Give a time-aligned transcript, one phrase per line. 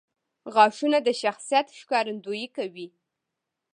[0.53, 2.87] •غاښونه د شخصیت ښکارندویي کوي.